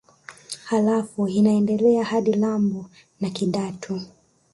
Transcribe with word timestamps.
Halafu 0.65 1.27
inaendelea 1.27 2.03
hadi 2.03 2.33
lambo 2.33 2.85
la 3.21 3.29
Kidatu 3.29 4.01